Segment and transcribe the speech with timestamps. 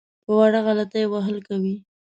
[0.25, 1.75] په وړه غلطۍ وهل کوي.